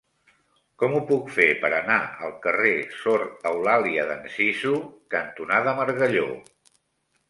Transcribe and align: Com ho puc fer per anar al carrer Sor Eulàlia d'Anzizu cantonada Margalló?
Com 0.83 0.95
ho 0.95 1.01
puc 1.11 1.29
fer 1.35 1.45
per 1.65 1.71
anar 1.81 1.99
al 2.29 2.33
carrer 2.47 2.73
Sor 3.03 3.29
Eulàlia 3.53 4.09
d'Anzizu 4.15 4.77
cantonada 5.17 5.81
Margalló? 5.85 6.31